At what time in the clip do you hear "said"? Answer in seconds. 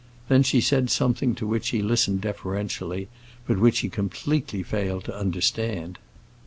0.61-0.89